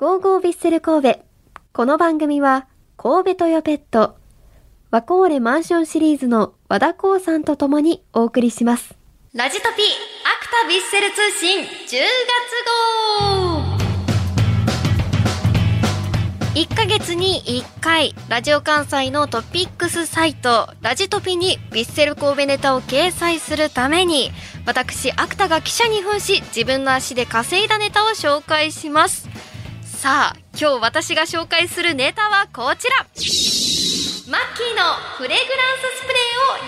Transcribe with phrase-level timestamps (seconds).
[0.00, 1.20] ゴーゴービッセル神戸。
[1.74, 2.66] この番組は、
[2.96, 4.16] 神戸トヨペット、
[4.90, 8.94] ワコーレマンションシリーズの和田光さんと共にお送りします。
[9.34, 11.98] ラジトピアクタビッセル通信10月
[13.20, 13.80] 号
[16.58, 24.32] 1ヶ月に1回、ラジオ関西のトピックスサイト、ラジトピにビッセル神戸ネタを掲載するために、
[24.64, 29.29] 私、アクタが記者に扮し、自分の足で稼いだネタを紹介します。
[30.00, 35.44] さあ、今日私が紹介するネタはこちらマッキーのフレグラン
[35.76, 36.18] ススプレ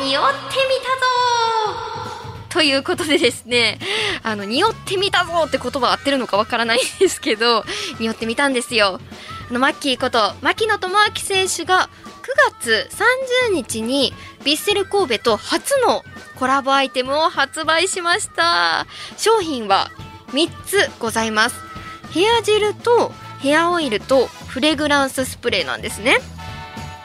[0.00, 3.78] ーを匂ってみたぞということでですね、
[4.22, 7.66] あの、匂ってみたぞって言葉合ってるのかわからないんですけど、
[8.00, 8.98] 匂ってみたんですよ。
[9.50, 11.90] あの、マッキーこと、牧野智明選手が
[12.22, 12.88] 9月
[13.50, 16.02] 30日にビッセル神戸と初の
[16.38, 18.86] コラボアイテムを発売しました。
[19.18, 19.90] 商品は
[20.28, 21.68] 3つございます。
[22.10, 26.18] ヘアジェルとヘアオイルとフレグランススプレーなんですね。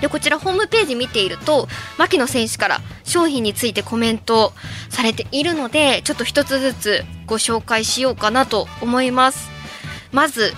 [0.00, 4.52] でこちらホームページ見ていると牧野選手から商品についてコメント
[4.90, 9.48] されているのでちょっと一つずつご紹介しようかなと思います。
[10.12, 10.52] まず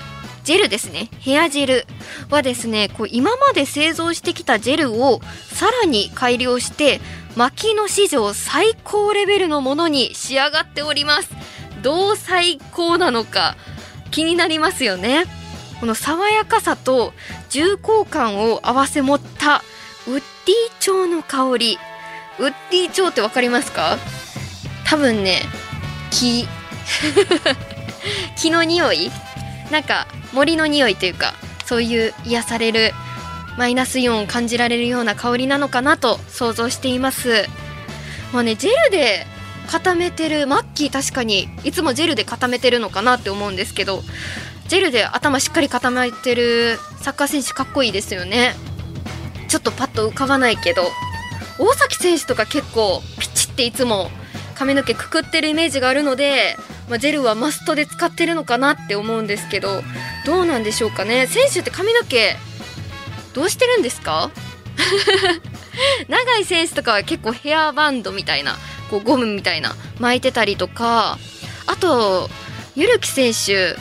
[0.45, 1.09] ジェルですね。
[1.21, 1.87] ヘアジェル
[2.31, 5.21] はですねこう今まで製造してきたジェルを
[5.53, 7.01] さらに改良して
[7.37, 11.31] 牧野史上最高レベルのものに仕上がっております。
[11.83, 13.57] どう最高なのか
[14.11, 15.27] 気になりますよね。
[15.81, 17.13] この爽やかさと
[17.51, 19.63] 重厚感を併せ持った
[20.07, 20.23] ウッディ
[20.81, 21.79] 調の香り。
[22.39, 23.99] ウッディ調って分かりますか？
[24.85, 25.43] 多分ね
[26.11, 26.47] 木
[28.37, 29.11] 木 の匂い？
[29.71, 31.35] なんか森の匂いというか
[31.67, 32.93] そういう癒される
[33.59, 37.45] マイナスイオンを感じられるような香りなのかなと想像しています。
[38.33, 39.27] まあねジェルで
[39.71, 44.03] 固めてるマッキー確かにいつもジェルで固めてるのかなって思うんですけど
[44.69, 48.55] ジェルで頭しっかり固めてるサッカー選手かっこいいですよね。
[49.49, 50.83] ちょっとパッと浮かばないけど。
[51.59, 54.11] 大崎選手とか結構ピチっていつも
[54.55, 56.57] 髪の毛くくってるイメージがあるので、
[56.89, 59.83] まあ、ジェルはマストで使ってるのかなって思うんですけど。
[60.27, 61.27] どうなんでしょうかね。
[61.27, 62.37] 選手って髪の毛
[63.35, 64.31] どうしてるんですか？
[66.09, 68.57] 長い選手とかは結構ヘアバンドみたいな
[68.91, 71.19] こうゴムみたいな巻いてたりとか。
[71.67, 72.29] あと
[72.77, 73.77] ゆるき選手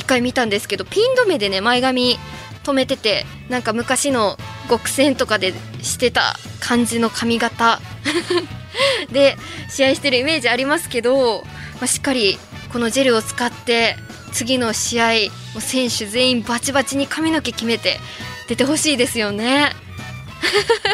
[0.00, 2.18] 一回見たんですけどピン止めでね前髪
[2.64, 4.38] 止めててなんか昔の
[4.68, 5.52] 極戦とかで
[5.82, 7.80] してた感じの髪型。
[9.12, 9.36] で
[9.68, 11.42] 試合してるイメージありますけど、
[11.80, 12.38] まあ、しっかり
[12.72, 13.96] このジェルを使って
[14.32, 15.06] 次の試合
[15.54, 17.98] も選手全員バチバチに髪の毛決めて
[18.48, 19.72] 出てほしいですよね。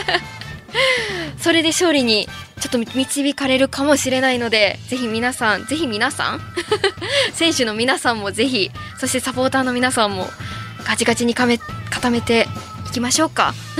[1.39, 2.29] それで勝利に
[2.61, 6.41] ちょっと導かれるかもしれないのでぜひ皆さんぜひ皆さん
[7.33, 10.27] 選手の皆さんもぜひそしてサポーターの皆さんも
[10.85, 11.59] ガチガチにかめ
[11.91, 12.47] 固めて
[12.89, 13.55] いきましょうか。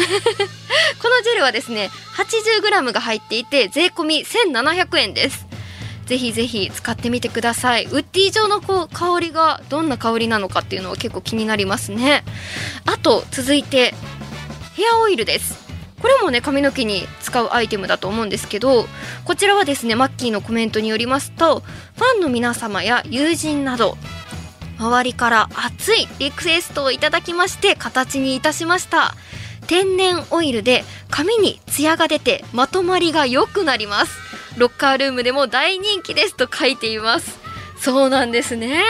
[1.03, 5.47] このジェルはですね 80g が入っていて税込み1700円です。
[6.07, 7.85] ぜひぜひ使ってみてください。
[7.87, 12.25] ウッディ状のこう香りがどんな香りなのかっていうのは結構気になりますね。
[12.85, 13.95] あと続いて
[14.75, 15.67] ヘアオイルです。
[16.01, 18.87] これもね髪の毛に使うアイテムだと思うんですけど
[19.25, 23.97] こちらはですねマッキーのコメントによりますとファンの皆様や友人など
[24.79, 29.15] 周りから熱いリクエストをいただきまして形にいたしました。
[29.67, 34.13] 天然オイルで髪にツヤが出てまとまりが良くなります。
[34.57, 37.39] ロッカールームでも大人気ですと書いています。
[37.79, 38.83] そうなんですね。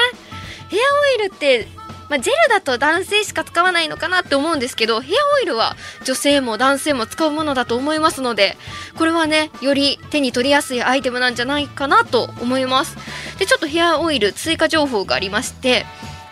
[0.68, 1.68] ヘアオイルって
[2.08, 8.56] まあ、ジェルだと男性しか使わないのかなって思うんですけどヘアオイルは女性も男性も使うものだと思いますので
[8.96, 12.96] これはねより手に取りやすいアイテムなんじゃないかなと思います。
[13.38, 15.84] でちょっとヘアオイル追加情報がありまして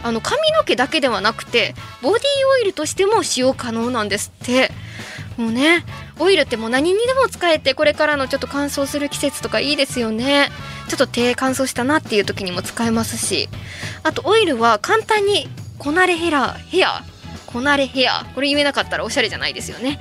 [0.02, 2.20] あの髪の毛だけではなくてボディ
[2.58, 4.70] オイルとしても使用可能なんですって。
[5.36, 5.84] もうね
[6.20, 10.48] オイルってもう何にでも使えてこれからのちょっと乾燥する季節とかいいですよね。
[10.88, 13.48] ちょっと手乾燥したなっていう時にも使えますし
[14.04, 15.48] あとオイルは簡単に
[15.78, 17.04] こなれヘラヘア
[17.46, 19.98] こなれヘアこれ言えなかったらおしゃれじゃないですよね。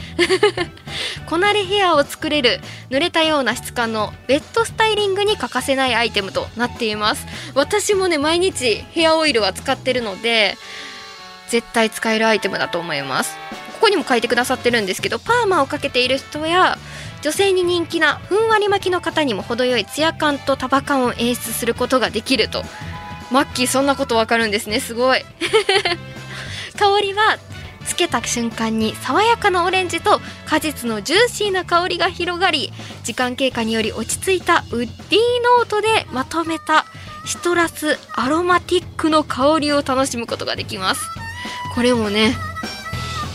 [1.30, 2.60] こなれヘアを作れる
[2.90, 7.28] 濡れたような質感のベッドスタイリングに欠かせないアイテムとなっています。
[7.54, 10.58] 私もね毎日ヘアオイルは使ってるので
[11.50, 13.36] 絶対使えるアイテムだと思います。
[13.74, 16.78] ここにも書いてくださってるんですけどパーマをかけている人や
[17.22, 22.64] 女性に人気なふんわり巻きの方にも程よいツヤ感と束感を演出することができると
[23.34, 24.80] マッキーそんなことわかるんですね。
[24.80, 25.26] すごい。
[26.78, 27.40] 香りは
[27.84, 32.72] つけた瞬間に爽やかなオレンジと果実のジューシーな香りが広がり
[33.04, 35.20] 時間経過により落ち着いたウッディ
[35.58, 36.86] ノートでまとめた
[37.26, 41.02] シトラスアロマティックの香りを楽しむことができます。
[41.74, 42.38] これもね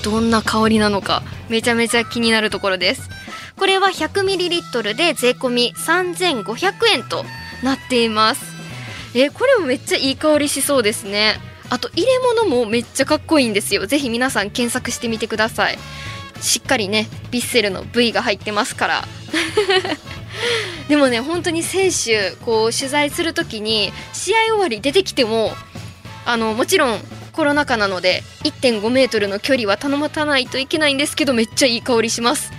[0.04, 3.10] どんな香りなのかめちゃめちゃ気になるところです。
[3.56, 7.24] これは 100ml で税込み3500円と
[7.64, 8.57] なっています。
[9.20, 11.36] えこれもめっちゃいい香りしそうですね。
[11.70, 13.86] あと入れ物もめっちゃかっこいいんですよ。
[13.86, 15.78] ぜひ皆さん検索してみてください。
[16.40, 19.08] しっかりねビッセルの V が入ってますから。
[20.88, 25.52] でもね本当に選手こう取材する時に試合終わり出てきても
[26.24, 27.00] あのもちろん
[27.32, 32.52] コロナ禍なので1.5メートルの距離は頼まないといけないんですけどめっちゃいい香りします。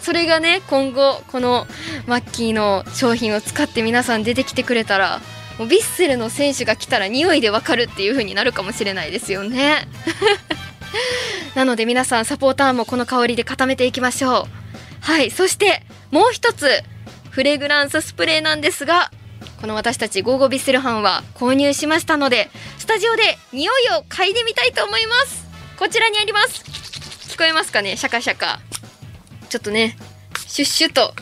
[0.00, 1.66] それがね今後この
[2.06, 5.20] マッキーの商品を使って皆さん出てきてくれたら
[5.58, 9.86] もうヴィッセルの選手が来たら匂いでわかるっていう風になるかもしれないですよね。
[11.54, 15.04] なので皆さんサポーターもこの香りで固めていきましょう。
[15.04, 16.82] はいそしてもう一つ
[17.30, 19.10] フレグランススプレーなんですが
[19.60, 25.46] この私たちゴーゴビッセル班は購入しましたのでスタジオで匂いを嗅いでみたいと思います。
[25.78, 26.62] こちらにあります。
[27.28, 27.96] 聞こえますかね？
[27.96, 28.60] シャカシャカ。
[29.52, 29.98] ちょっとね
[30.46, 31.12] シュッシュと。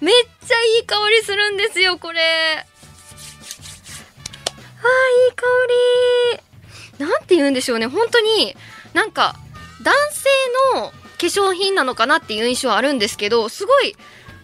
[0.00, 0.14] めっ
[0.46, 2.20] ちゃいい香りするんですよこれ。
[2.20, 2.64] あー
[4.84, 5.44] いい香
[7.00, 7.04] り。
[7.04, 7.88] なんて言うんでしょうね。
[7.88, 8.54] 本当に
[8.94, 9.34] なんか
[9.82, 10.28] 男性
[10.76, 13.96] の化粧品なのかなっていう印象はあるんですけどすごい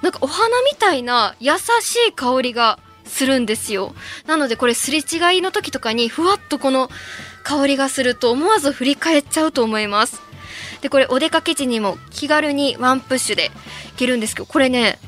[0.02, 3.94] なんかお花みたいな優しい香りがするんですよ。
[4.26, 6.90] なのでこれすれ違いの時とかにふわっとこの
[7.44, 10.26] 香りがすると思わず振り返っちゃうと思います。
[10.80, 13.50] でこれお出かけ時にも気軽にワンプッシュでい
[13.96, 14.98] けるんですけどこれね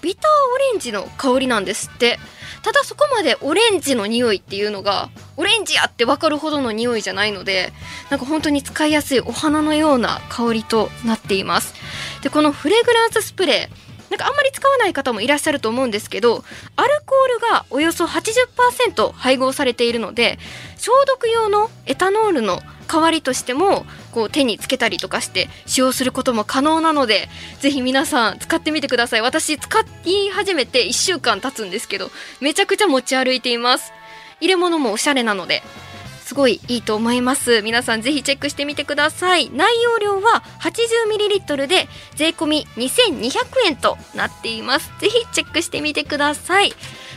[0.00, 2.18] ビターオレンジの香りなんですって。
[2.62, 7.72] ただそこまでオレンジの匂いっていうのがオレンジやって分かるほどの匂いじゃないので
[8.08, 11.74] なんか本当に使いやすいお花のような香りとなっています。
[12.22, 16.44] でこのフレグランススプレーなんかあんまり使わない方もいらっしゃると思うんですけど
[16.76, 20.38] アルコールがおよそ80%配合されているので
[20.76, 22.60] 消毒用のエタノールの
[22.92, 27.30] 代わりとしてもこう手につけたりとかして使用することも可能なので
[27.60, 29.22] ぜひ皆さん使ってみてください。
[29.22, 32.10] 私使い始めて1週間経つんですけど
[32.40, 33.92] めちゃくちゃ持ち歩いています。
[34.40, 35.62] 入れ物もおしゃれなので
[36.24, 37.62] すごいいいと思います。
[37.62, 39.50] 皆さんぜひチェックしてみてください。
[39.50, 43.32] 内容量は 80ml で税込み2200
[43.66, 44.90] 円となっています。
[45.00, 46.72] ぜひチェックしてみてください。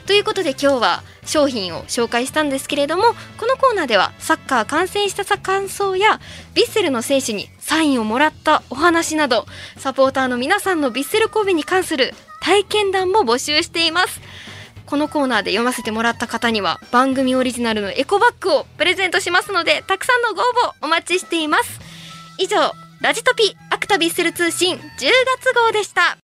[0.06, 3.04] ということで今日は商品を紹介したんですけれども
[3.38, 6.20] このコーナーではサッカー観戦した感想や
[6.54, 9.46] ヴィッセルの選手にサインをもらったお話など
[9.78, 14.22] サポーターの皆さんのヴィッセル神戸に関する体験談も募集しています。
[14.86, 20.44] このコーナーで読ませてもらった方には番組オリジナルのエコバッグをプレゼントしますのでたくさんのご応
[20.82, 21.80] 募お待ちしています。
[22.38, 26.18] 以上ラジトピアクタビッセル通信10月号でした。